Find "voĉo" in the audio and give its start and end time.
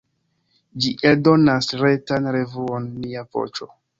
3.37-3.71